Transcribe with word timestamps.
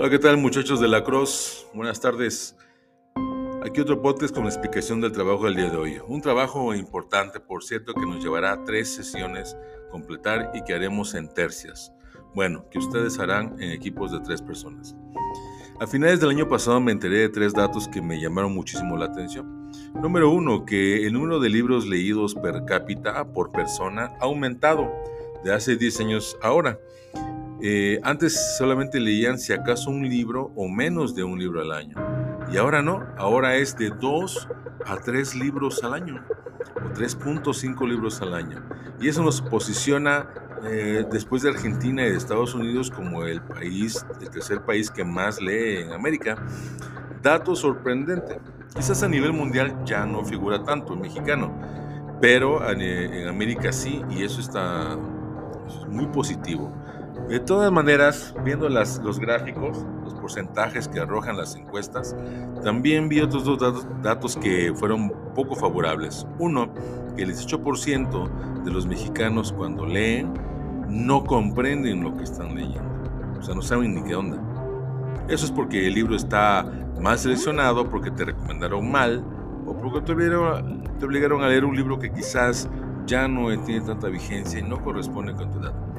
Hola, 0.00 0.08
¿qué 0.08 0.18
tal 0.18 0.38
muchachos 0.38 0.80
de 0.80 0.88
la 0.88 1.04
Cross? 1.04 1.66
Buenas 1.74 2.00
tardes. 2.00 2.56
Aquí 3.62 3.82
otro 3.82 4.00
podcast 4.00 4.34
con 4.34 4.44
la 4.44 4.48
explicación 4.48 5.02
del 5.02 5.12
trabajo 5.12 5.44
del 5.44 5.56
día 5.56 5.68
de 5.68 5.76
hoy. 5.76 6.00
Un 6.08 6.22
trabajo 6.22 6.74
importante, 6.74 7.38
por 7.38 7.62
cierto, 7.62 7.92
que 7.92 8.06
nos 8.06 8.24
llevará 8.24 8.64
tres 8.64 8.94
sesiones 8.94 9.58
completar 9.90 10.52
y 10.54 10.64
que 10.64 10.72
haremos 10.72 11.12
en 11.12 11.28
tercias. 11.28 11.92
Bueno, 12.34 12.64
que 12.70 12.78
ustedes 12.78 13.18
harán 13.18 13.60
en 13.60 13.72
equipos 13.72 14.10
de 14.10 14.20
tres 14.20 14.40
personas. 14.40 14.96
A 15.78 15.86
finales 15.86 16.18
del 16.18 16.30
año 16.30 16.48
pasado 16.48 16.80
me 16.80 16.92
enteré 16.92 17.18
de 17.18 17.28
tres 17.28 17.52
datos 17.52 17.86
que 17.86 18.00
me 18.00 18.18
llamaron 18.18 18.54
muchísimo 18.54 18.96
la 18.96 19.04
atención. 19.04 19.70
Número 19.92 20.30
uno, 20.30 20.64
que 20.64 21.06
el 21.06 21.12
número 21.12 21.40
de 21.40 21.50
libros 21.50 21.86
leídos 21.86 22.34
per 22.36 22.64
cápita 22.64 23.22
por 23.34 23.52
persona 23.52 24.14
ha 24.18 24.24
aumentado 24.24 24.90
de 25.44 25.52
hace 25.52 25.76
10 25.76 26.00
años 26.00 26.38
ahora. 26.40 26.78
Eh, 27.62 28.00
antes 28.04 28.56
solamente 28.56 28.98
leían 28.98 29.38
si 29.38 29.52
acaso 29.52 29.90
un 29.90 30.08
libro 30.08 30.50
o 30.56 30.68
menos 30.68 31.14
de 31.14 31.24
un 31.24 31.38
libro 31.38 31.60
al 31.60 31.72
año. 31.72 31.96
Y 32.50 32.56
ahora 32.56 32.80
no, 32.80 33.06
ahora 33.18 33.56
es 33.56 33.76
de 33.76 33.90
2 33.90 34.48
a 34.86 34.96
3 34.96 35.34
libros 35.34 35.84
al 35.84 35.92
año, 35.92 36.24
o 36.76 36.94
3.5 36.94 37.86
libros 37.86 38.22
al 38.22 38.34
año. 38.34 38.62
Y 39.00 39.08
eso 39.08 39.22
nos 39.22 39.42
posiciona 39.42 40.28
eh, 40.64 41.04
después 41.10 41.42
de 41.42 41.50
Argentina 41.50 42.06
y 42.06 42.10
de 42.10 42.16
Estados 42.16 42.54
Unidos 42.54 42.90
como 42.90 43.24
el 43.24 43.42
país, 43.42 44.04
el 44.20 44.30
tercer 44.30 44.62
país 44.62 44.90
que 44.90 45.04
más 45.04 45.40
lee 45.40 45.82
en 45.82 45.92
América. 45.92 46.36
Dato 47.22 47.54
sorprendente. 47.54 48.40
Quizás 48.74 49.02
a 49.02 49.08
nivel 49.08 49.32
mundial 49.34 49.84
ya 49.84 50.06
no 50.06 50.24
figura 50.24 50.64
tanto 50.64 50.94
el 50.94 51.00
mexicano, 51.00 51.52
pero 52.20 52.66
en 52.70 53.28
América 53.28 53.72
sí, 53.72 54.02
y 54.10 54.22
eso 54.22 54.40
está 54.40 54.96
muy 55.88 56.06
positivo. 56.06 56.72
De 57.30 57.38
todas 57.38 57.70
maneras, 57.70 58.34
viendo 58.44 58.68
los 58.68 59.20
gráficos, 59.20 59.86
los 60.02 60.14
porcentajes 60.14 60.88
que 60.88 60.98
arrojan 60.98 61.36
las 61.36 61.54
encuestas, 61.54 62.16
también 62.64 63.08
vi 63.08 63.20
otros 63.20 63.44
dos 63.44 63.60
datos, 63.60 63.86
datos 64.02 64.36
que 64.36 64.72
fueron 64.74 65.12
poco 65.32 65.54
favorables. 65.54 66.26
Uno, 66.40 66.74
que 67.14 67.22
el 67.22 67.30
18% 67.30 68.64
de 68.64 68.70
los 68.72 68.84
mexicanos 68.84 69.52
cuando 69.52 69.86
leen 69.86 70.34
no 70.88 71.22
comprenden 71.22 72.02
lo 72.02 72.16
que 72.16 72.24
están 72.24 72.56
leyendo. 72.56 72.90
O 73.38 73.42
sea, 73.44 73.54
no 73.54 73.62
saben 73.62 73.94
ni 73.94 74.02
qué 74.02 74.16
onda. 74.16 74.36
Eso 75.28 75.46
es 75.46 75.52
porque 75.52 75.86
el 75.86 75.94
libro 75.94 76.16
está 76.16 76.66
mal 77.00 77.16
seleccionado, 77.16 77.88
porque 77.88 78.10
te 78.10 78.24
recomendaron 78.24 78.90
mal, 78.90 79.24
o 79.66 79.76
porque 79.76 80.00
te 80.00 80.10
obligaron, 80.14 80.82
te 80.98 81.06
obligaron 81.06 81.44
a 81.44 81.46
leer 81.46 81.64
un 81.64 81.76
libro 81.76 81.96
que 81.96 82.10
quizás 82.10 82.68
ya 83.06 83.28
no 83.28 83.56
tiene 83.62 83.86
tanta 83.86 84.08
vigencia 84.08 84.58
y 84.58 84.64
no 84.64 84.82
corresponde 84.82 85.32
con 85.32 85.52
tu 85.52 85.60
edad. 85.60 85.89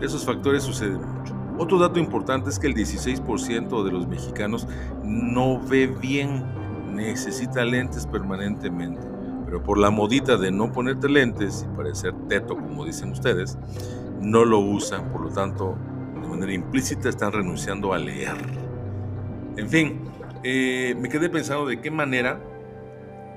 Esos 0.00 0.24
factores 0.24 0.62
suceden 0.62 0.98
mucho. 0.98 1.34
Otro 1.58 1.78
dato 1.78 1.98
importante 1.98 2.48
es 2.48 2.58
que 2.58 2.66
el 2.66 2.74
16% 2.74 3.84
de 3.84 3.92
los 3.92 4.08
mexicanos 4.08 4.66
no 5.04 5.60
ve 5.60 5.86
bien, 5.86 6.44
necesita 6.94 7.64
lentes 7.64 8.06
permanentemente. 8.06 9.06
Pero 9.44 9.62
por 9.62 9.78
la 9.78 9.90
modita 9.90 10.36
de 10.36 10.50
no 10.50 10.72
ponerte 10.72 11.08
lentes 11.08 11.66
y 11.68 11.76
parecer 11.76 12.14
teto, 12.28 12.56
como 12.56 12.84
dicen 12.84 13.10
ustedes, 13.10 13.58
no 14.20 14.44
lo 14.44 14.58
usan. 14.60 15.10
Por 15.10 15.22
lo 15.22 15.30
tanto, 15.30 15.76
de 16.14 16.28
manera 16.28 16.52
implícita 16.52 17.08
están 17.08 17.32
renunciando 17.32 17.92
a 17.92 17.98
leer. 17.98 18.36
En 19.56 19.68
fin, 19.68 20.00
eh, 20.42 20.96
me 20.98 21.08
quedé 21.08 21.28
pensando 21.28 21.66
de 21.66 21.80
qué 21.80 21.90
manera 21.90 22.40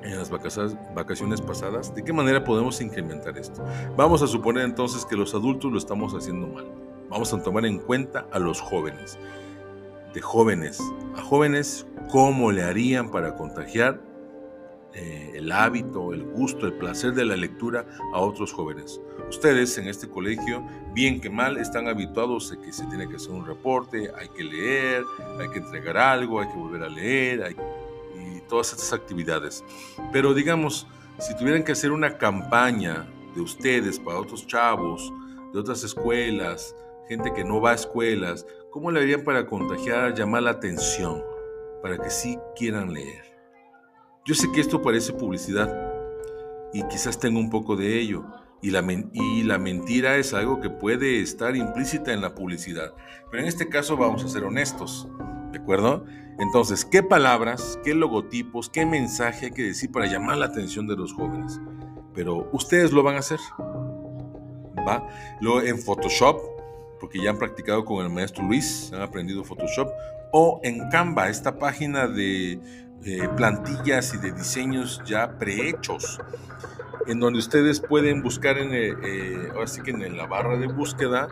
en 0.04 0.18
las 0.18 0.30
vacaciones 0.30 1.42
pasadas, 1.42 1.94
¿de 1.96 2.04
qué 2.04 2.14
manera 2.14 2.44
podemos 2.44 2.82
incrementar 2.82 3.38
esto? 3.38 3.64
Vamos 3.96 4.22
a 4.22 4.28
suponer 4.28 4.66
entonces 4.66 5.06
que 5.06 5.16
los 5.16 5.34
adultos 5.34 5.72
lo 5.72 5.78
estamos 5.78 6.14
haciendo 6.14 6.48
mal. 6.48 6.66
Vamos 7.09 7.34
a 7.34 7.42
tomar 7.42 7.66
en 7.66 7.80
cuenta 7.80 8.28
a 8.31 8.40
los 8.40 8.59
jóvenes. 8.59 9.18
De 10.13 10.22
jóvenes 10.22 10.80
a 11.16 11.22
jóvenes, 11.22 11.88
¿cómo 12.12 12.52
le 12.52 12.63
harían 12.63 13.09
para 13.12 13.36
contagiar 13.36 14.02
eh, 14.94 15.31
el 15.36 15.52
hábito, 15.52 16.13
el 16.13 16.24
gusto, 16.24 16.68
el 16.68 16.74
placer 16.74 17.13
de 17.13 17.25
la 17.25 17.36
lectura 17.36 17.86
a 18.13 18.19
otros 18.19 18.52
jóvenes? 18.52 19.00
Ustedes 19.30 19.78
en 19.78 19.88
este 19.88 20.09
colegio, 20.09 20.63
bien 20.94 21.22
que 21.22 21.30
mal, 21.30 21.58
están 21.58 21.88
habituados 21.88 22.52
a 22.52 22.62
que 22.62 22.74
se 22.74 22.86
tiene 22.88 23.08
que 23.08 23.16
hacer 23.16 23.31
un 23.31 23.46
reporte, 23.46 24.12
hay 24.18 24.28
que 24.30 24.44
leer, 24.44 25.03
hay 25.40 25.50
que 25.50 25.59
entregar 25.59 25.97
algo, 25.97 26.42
hay 26.42 26.47
que 26.47 26.58
volver 26.58 26.84
a 26.84 26.90
leer, 26.90 27.44
hay 27.44 27.56
que 27.56 27.82
todas 28.53 28.72
estas 28.72 28.94
actividades. 28.94 29.64
Pero 30.12 30.36
digamos, 30.36 30.86
si 31.18 31.36
tuvieran 31.36 31.64
que 31.64 31.72
hacer 31.72 31.91
una 31.91 32.19
campaña 32.19 33.08
de 33.34 33.41
ustedes 33.41 33.97
para 33.97 34.19
otros 34.19 34.46
chavos, 34.46 35.12
de 35.52 35.59
otras 35.59 35.84
escuelas, 35.84 36.75
gente 37.09 37.34
que 37.34 37.44
no 37.44 37.59
va 37.59 37.72
a 37.72 37.74
escuelas, 37.74 38.46
¿cómo 38.69 38.92
le 38.92 39.00
harían 39.00 39.24
para 39.24 39.47
contagiar, 39.47 40.13
llamar 40.13 40.44
la 40.44 40.52
atención, 40.52 41.24
para 41.81 41.97
que 41.97 42.12
sí 42.12 42.38
quieran 42.56 42.94
leer? 42.94 43.24
Yo 44.24 44.36
sé 44.36 44.52
que 44.52 44.62
esto 44.62 44.84
parece 44.84 45.13
publicidad 45.13 45.92
y 46.74 46.84
quizás 46.84 47.18
tenga 47.18 47.40
un 47.40 47.50
poco 47.50 47.75
de 47.75 48.00
ello. 48.00 48.24
Y 48.62 48.69
la, 48.69 48.86
y 49.13 49.44
la 49.44 49.58
mentira 49.58 50.18
es 50.18 50.36
algo 50.36 50.62
que 50.62 50.69
puede 50.69 51.22
estar 51.22 51.56
implícita 51.56 52.13
en 52.13 52.22
la 52.22 52.36
publicidad. 52.36 52.94
Pero 53.31 53.42
en 53.42 53.50
este 53.50 53.68
caso 53.68 53.97
vamos 53.97 54.24
a 54.24 54.30
ser 54.30 54.44
honestos. 54.44 55.08
¿De 55.53 55.59
acuerdo? 55.59 56.03
Entonces, 56.40 56.84
¿qué 56.84 57.03
palabras, 57.03 57.80
qué 57.84 57.94
logotipos, 57.94 58.72
qué 58.72 58.88
mensaje 58.88 59.46
hay 59.46 59.52
que 59.52 59.62
decir 59.62 59.91
para 59.91 60.08
llamar 60.08 60.38
la 60.38 60.47
atención 60.47 60.88
de 60.88 60.96
los 60.96 61.14
jóvenes? 61.14 61.62
Pero 62.16 62.50
ustedes 62.52 62.91
lo 62.91 63.03
van 63.03 63.16
a 63.16 63.19
hacer. 63.19 63.40
¿Va? 64.86 65.08
Lo 65.42 65.62
en 65.62 65.78
Photoshop, 65.78 66.42
porque 67.00 67.22
ya 67.22 67.30
han 67.30 67.38
practicado 67.38 67.86
con 67.86 68.03
el 68.03 68.12
maestro 68.12 68.44
Luis, 68.44 68.92
han 68.94 69.03
aprendido 69.03 69.44
Photoshop, 69.44 69.90
o 70.31 70.59
en 70.63 70.90
Canva, 70.90 71.30
esta 71.30 71.59
página 71.59 72.08
de 72.08 72.59
plantillas 73.36 74.14
y 74.14 74.18
de 74.18 74.31
diseños 74.31 75.02
ya 75.06 75.38
prehechos, 75.38 76.19
en 77.08 77.19
donde 77.19 77.40
ustedes 77.40 77.80
pueden 77.80 78.22
buscar 78.24 78.58
en, 78.58 78.74
eh, 78.74 78.94
eh, 79.03 79.50
ahora 79.53 79.68
sí 79.68 79.81
que 79.81 79.91
en 79.91 80.18
la 80.18 80.25
barra 80.25 80.58
de 80.58 80.68
búsqueda 80.68 81.28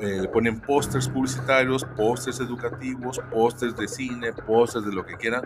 eh, 0.00 0.28
ponen 0.32 0.60
pósters 0.60 1.08
publicitarios, 1.08 1.84
pósters 1.96 2.40
educativos, 2.40 3.20
pósters 3.32 3.76
de 3.76 3.88
cine, 3.88 4.32
pósters 4.32 4.84
de 4.84 4.92
lo 4.92 5.04
que 5.04 5.16
quieran, 5.16 5.42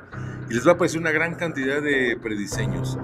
y 0.50 0.54
les 0.54 0.66
va 0.66 0.72
a 0.72 0.74
aparecer 0.74 1.00
una 1.00 1.12
gran 1.12 1.34
cantidad 1.36 1.80
de 1.80 2.18
prediseños. 2.20 2.98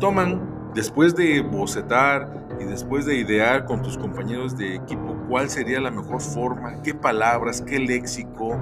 Toman, 0.00 0.72
después 0.74 1.14
de 1.14 1.42
bocetar 1.42 2.28
y 2.60 2.64
después 2.64 3.04
de 3.04 3.16
idear 3.16 3.66
con 3.66 3.82
tus 3.82 3.98
compañeros 3.98 4.56
de 4.56 4.76
equipo 4.76 5.16
cuál 5.28 5.50
sería 5.50 5.80
la 5.80 5.90
mejor 5.90 6.20
forma, 6.20 6.82
qué 6.82 6.94
palabras, 6.94 7.60
qué 7.60 7.78
léxico, 7.78 8.58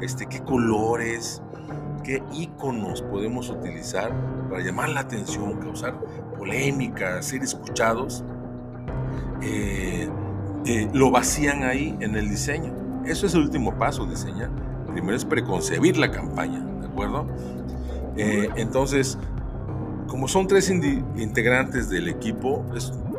este, 0.00 0.26
qué 0.26 0.40
colores, 0.40 1.42
qué 2.02 2.22
iconos 2.32 3.02
podemos 3.02 3.50
utilizar 3.50 4.12
para 4.48 4.62
llamar 4.62 4.90
la 4.90 5.00
atención, 5.00 5.58
causar 5.58 5.98
polémica, 6.36 7.22
ser 7.22 7.42
escuchados. 7.42 8.24
Eh, 9.42 10.08
eh, 10.64 10.88
lo 10.92 11.10
vacían 11.10 11.64
ahí 11.64 11.96
en 12.00 12.16
el 12.16 12.28
diseño. 12.28 12.72
Eso 13.04 13.26
es 13.26 13.34
el 13.34 13.42
último 13.42 13.76
paso, 13.78 14.06
diseñar. 14.06 14.50
Primero 14.86 15.16
es 15.16 15.24
preconcebir 15.24 15.96
la 15.96 16.10
campaña, 16.10 16.60
¿de 16.80 16.86
acuerdo? 16.86 17.26
Eh, 18.16 18.48
entonces, 18.56 19.18
como 20.06 20.28
son 20.28 20.46
tres 20.46 20.70
integrantes 20.70 21.88
del 21.88 22.08
equipo, 22.08 22.64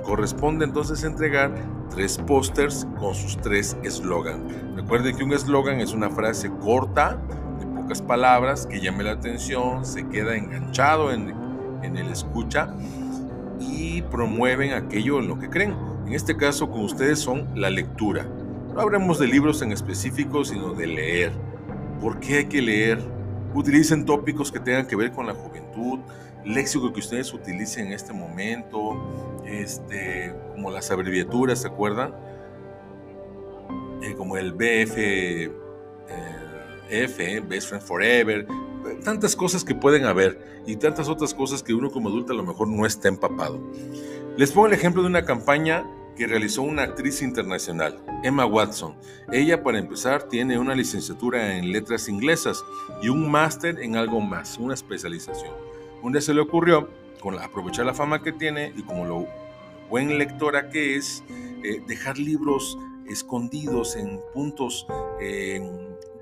corresponde 0.03 0.65
entonces 0.65 1.03
entregar 1.03 1.53
tres 1.89 2.17
pósters 2.17 2.88
con 3.00 3.15
sus 3.15 3.38
tres 3.38 3.75
eslogan. 3.83 4.75
Recuerden 4.75 5.15
que 5.15 5.23
un 5.23 5.33
eslogan 5.33 5.79
es 5.79 5.94
una 5.94 6.09
frase 6.09 6.51
corta, 6.61 7.19
pocas 7.83 8.01
palabras, 8.01 8.66
que 8.66 8.79
llame 8.79 9.03
la 9.03 9.11
atención, 9.11 9.85
se 9.85 10.07
queda 10.07 10.38
enganchado 10.38 11.11
en, 11.11 11.33
en 11.83 11.97
el 11.97 12.07
escucha 12.07 12.74
y 13.59 14.01
promueven 14.03 14.71
aquello 14.71 15.19
en 15.19 15.27
lo 15.27 15.38
que 15.38 15.50
creen. 15.50 15.75
En 16.07 16.13
este 16.13 16.38
caso 16.38 16.69
con 16.71 16.81
ustedes 16.81 17.19
son 17.19 17.50
la 17.56 17.69
lectura. 17.69 18.25
No 18.74 18.80
hablemos 18.80 19.19
de 19.19 19.27
libros 19.27 19.62
en 19.62 19.74
específico, 19.74 20.45
sino 20.45 20.74
de 20.74 20.88
leer. 20.88 21.33
¿Por 22.00 22.21
qué 22.21 22.38
hay 22.38 22.45
que 22.45 22.62
leer? 22.62 23.00
Utilicen 23.53 24.06
tópicos 24.06 24.50
que 24.50 24.62
tengan 24.62 24.88
que 24.88 24.95
ver 24.95 25.12
con 25.12 25.27
la 25.27 25.33
juventud, 25.33 26.00
léxico 26.45 26.94
que 26.94 27.01
ustedes 27.01 27.33
utilicen 27.33 27.88
en 27.88 27.94
este 27.94 28.13
momento, 28.13 29.41
este, 29.45 30.33
como 30.53 30.71
las 30.71 30.89
abreviaturas, 30.89 31.59
¿se 31.62 31.68
acuerdan? 31.68 32.15
Eh, 34.01 34.15
como 34.15 34.38
el 34.38 34.53
BF, 34.53 34.97
eh, 34.97 35.51
F, 36.89 37.39
Best 37.41 37.69
Friend 37.69 37.83
Forever, 37.83 38.47
tantas 39.03 39.35
cosas 39.35 39.63
que 39.63 39.75
pueden 39.75 40.06
haber 40.06 40.62
y 40.65 40.75
tantas 40.75 41.09
otras 41.09 41.33
cosas 41.33 41.63
que 41.63 41.74
uno 41.74 41.91
como 41.91 42.09
adulto 42.09 42.33
a 42.33 42.35
lo 42.35 42.44
mejor 42.44 42.68
no 42.68 42.85
está 42.85 43.07
empapado. 43.07 43.59
Les 44.38 44.51
pongo 44.51 44.68
el 44.68 44.74
ejemplo 44.74 45.01
de 45.01 45.07
una 45.07 45.25
campaña 45.25 45.85
que 46.15 46.27
realizó 46.27 46.62
una 46.62 46.83
actriz 46.83 47.21
internacional, 47.21 48.00
Emma 48.24 48.45
Watson. 48.45 48.95
Ella, 49.31 49.63
para 49.63 49.80
empezar, 49.80 50.24
tiene 50.24 50.59
una 50.59 50.75
licenciatura 50.75 51.57
en 51.57 51.71
letras 51.71 52.07
inglesas 52.07 52.63
y 53.01 53.09
un 53.09 53.29
máster 53.29 53.79
en 53.79 53.95
algo 53.95 54.21
más, 54.21 54.57
una 54.57 54.74
especialización. 54.74 55.53
Día 56.12 56.21
se 56.21 56.33
le 56.33 56.41
ocurrió, 56.41 56.89
con 57.19 57.39
aprovechar 57.39 57.86
la 57.86 57.94
fama 57.94 58.21
que 58.21 58.33
tiene 58.33 58.74
y 58.75 58.83
como 58.83 59.06
lo 59.06 59.27
buen 59.89 60.18
lectora 60.18 60.69
que 60.69 60.95
es, 60.97 61.24
eh, 61.63 61.81
dejar 61.88 62.18
libros 62.18 62.77
escondidos 63.07 63.95
en 63.95 64.19
puntos 64.33 64.86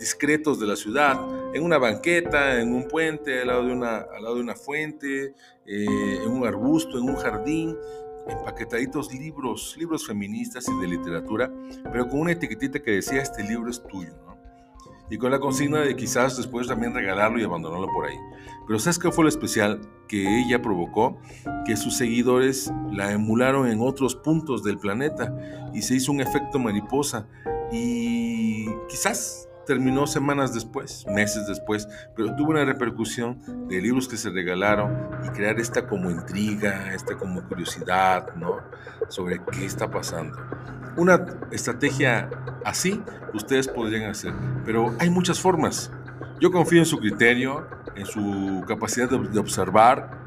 discretos 0.01 0.59
de 0.59 0.65
la 0.65 0.75
ciudad, 0.75 1.15
en 1.53 1.63
una 1.63 1.77
banqueta, 1.77 2.59
en 2.59 2.74
un 2.74 2.88
puente, 2.88 3.42
al 3.42 3.48
lado 3.48 3.65
de 3.65 3.71
una, 3.71 3.98
al 3.98 4.24
lado 4.24 4.36
de 4.36 4.42
una 4.42 4.56
fuente, 4.56 5.36
eh, 5.65 6.19
en 6.24 6.30
un 6.30 6.45
arbusto, 6.45 6.98
en 6.98 7.03
un 7.03 7.15
jardín, 7.15 7.77
empaquetaditos 8.27 9.13
libros, 9.13 9.75
libros 9.77 10.06
feministas 10.06 10.68
y 10.68 10.81
de 10.81 10.88
literatura, 10.88 11.51
pero 11.83 12.07
con 12.09 12.21
una 12.21 12.31
etiquetita 12.31 12.81
que 12.81 12.92
decía 12.92 13.21
este 13.21 13.44
libro 13.44 13.69
es 13.69 13.81
tuyo. 13.83 14.13
Y 15.12 15.18
con 15.18 15.30
la 15.30 15.39
consigna 15.39 15.81
de 15.81 15.95
quizás 15.95 16.38
después 16.38 16.68
también 16.68 16.94
regalarlo 16.94 17.38
y 17.38 17.44
abandonarlo 17.44 17.88
por 17.94 18.06
ahí. 18.06 18.15
Pero 18.65 18.80
¿sabes 18.80 18.98
qué 18.98 19.12
fue 19.12 19.25
lo 19.25 19.30
especial? 19.30 19.81
Que 20.07 20.39
ella 20.39 20.62
provocó 20.62 21.19
que 21.65 21.75
sus 21.75 21.98
seguidores 21.98 22.71
la 22.92 23.12
emularon 23.12 23.68
en 23.69 23.81
otros 23.81 24.15
puntos 24.15 24.63
del 24.63 24.80
planeta 24.80 25.69
y 25.74 25.81
se 25.81 25.95
hizo 25.95 26.13
un 26.13 26.21
efecto 26.21 26.59
mariposa. 26.59 27.27
Y 27.74 28.68
quizás 28.88 29.50
terminó 29.65 30.07
semanas 30.07 30.53
después, 30.53 31.05
meses 31.07 31.47
después, 31.47 31.87
pero 32.15 32.35
tuvo 32.35 32.51
una 32.51 32.65
repercusión 32.65 33.39
de 33.67 33.81
libros 33.81 34.07
que 34.07 34.17
se 34.17 34.29
regalaron 34.29 35.09
y 35.25 35.29
crear 35.29 35.59
esta 35.59 35.87
como 35.87 36.09
intriga, 36.09 36.93
esta 36.93 37.15
como 37.15 37.43
curiosidad, 37.43 38.35
¿no? 38.35 38.59
Sobre 39.09 39.41
qué 39.51 39.65
está 39.65 39.89
pasando. 39.89 40.37
Una 40.97 41.25
estrategia 41.51 42.29
así 42.65 43.01
ustedes 43.33 43.67
podrían 43.67 44.09
hacer, 44.09 44.33
pero 44.65 44.93
hay 44.99 45.09
muchas 45.09 45.39
formas. 45.39 45.91
Yo 46.39 46.51
confío 46.51 46.79
en 46.79 46.85
su 46.85 46.97
criterio, 46.97 47.67
en 47.95 48.05
su 48.05 48.63
capacidad 48.67 49.09
de 49.09 49.39
observar, 49.39 50.19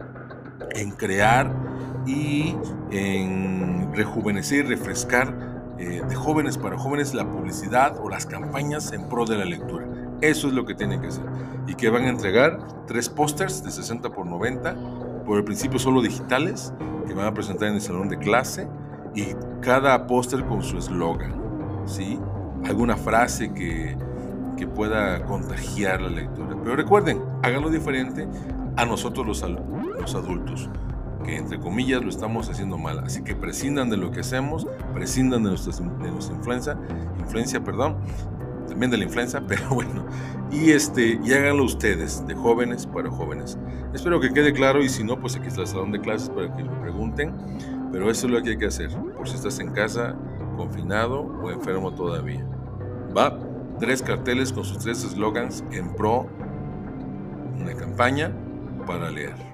en 0.71 0.91
crear 0.93 1.53
y 2.07 2.57
en 2.91 3.93
rejuvenecer 3.95 4.67
y 4.67 4.69
refrescar 4.69 5.44
eh, 5.79 6.03
de 6.09 6.15
jóvenes 6.15 6.57
para 6.57 6.79
jóvenes 6.79 7.15
la 7.15 7.29
publicidad 7.29 7.99
o 8.01 8.09
las 8.09 8.27
campañas 8.27 8.93
en 8.93 9.09
pro 9.09 9.25
de 9.25 9.37
la 9.37 9.45
lectura. 9.45 9.87
Eso 10.21 10.49
es 10.49 10.55
lo 10.55 10.65
que 10.65 10.75
tienen 10.75 11.01
que 11.01 11.09
hacer. 11.09 11.25
Y 11.67 11.75
que 11.75 11.91
van 11.91 12.05
a 12.05 12.09
entregar 12.11 12.59
tres 12.87 13.09
pósters 13.09 13.65
de 13.65 13.71
60 13.71 14.11
por 14.11 14.27
90, 14.27 14.77
por 15.27 15.39
el 15.39 15.45
principio 15.45 15.79
solo 15.79 16.01
digitales, 16.01 16.73
que 17.07 17.15
van 17.15 17.27
a 17.27 17.35
presentar 17.35 17.69
en 17.69 17.75
el 17.75 17.81
salón 17.81 18.09
de 18.09 18.19
clase 18.19 18.69
y 19.15 19.35
cada 19.61 20.07
póster 20.07 20.45
con 20.45 20.63
su 20.63 20.79
eslogan, 20.79 21.35
¿sí? 21.87 22.19
Alguna 22.65 22.97
frase 22.97 23.53
que, 23.53 23.97
que 24.57 24.67
pueda 24.67 25.25
contagiar 25.25 26.01
la 26.01 26.11
lectura. 26.11 26.57
Pero 26.63 26.77
recuerden, 26.77 27.21
háganlo 27.43 27.71
diferente 27.71 28.29
a 28.77 28.85
nosotros 28.85 29.27
los, 29.27 29.45
los 30.01 30.15
adultos 30.15 30.71
que 31.25 31.37
entre 31.37 31.59
comillas 31.59 32.03
lo 32.03 32.11
estamos 32.11 32.49
haciendo 32.49 32.79
mal. 32.79 33.01
Así 33.01 33.23
que 33.23 33.35
prescindan 33.35 33.91
de 33.91 33.97
lo 33.97 34.11
que 34.11 34.21
hacemos, 34.21 34.67
prescindan 34.93 35.43
de, 35.43 35.51
nuestra, 35.51 35.73
de 35.73 36.09
influencia, 36.09 36.79
influencia, 37.19 37.65
perdón, 37.65 37.97
también 38.69 38.91
de 38.91 38.99
la 38.99 39.05
influencia, 39.05 39.43
pero 39.49 39.69
bueno, 39.71 40.07
y, 40.51 40.71
este, 40.71 41.19
y 41.25 41.33
háganlo 41.33 41.65
ustedes, 41.65 42.27
de 42.27 42.35
jóvenes 42.35 42.87
para 42.87 43.11
jóvenes. 43.11 43.59
Espero 43.93 44.21
que 44.21 44.33
quede 44.33 44.53
claro 44.53 44.83
y 44.83 44.89
si 44.89 45.03
no, 45.05 45.19
pues 45.19 45.37
aquí 45.37 45.49
está 45.49 45.63
el 45.63 45.67
salón 45.67 45.93
de 45.93 46.01
clases 46.01 46.31
para 46.31 46.55
que 46.55 46.63
lo 46.63 46.81
pregunten, 46.81 47.35
pero 47.91 48.11
eso 48.11 48.27
es 48.27 48.33
lo 48.33 48.43
que 48.43 48.51
hay 48.51 48.59
que 48.59 48.67
hacer, 48.67 48.91
por 49.17 49.29
si 49.29 49.37
estás 49.37 49.59
en 49.59 49.71
casa, 49.71 50.15
confinado 50.57 51.21
o 51.21 51.51
enfermo 51.51 51.93
todavía. 51.93 52.45
Va, 53.17 53.39
tres 53.79 54.03
carteles 54.03 54.53
con 54.53 54.65
sus 54.65 54.79
tres 54.79 55.05
eslogans 55.05 55.65
en 55.71 55.95
pro, 55.95 56.27
una 57.61 57.75
campaña 57.75 58.33
para 58.87 59.11
leer. 59.11 59.54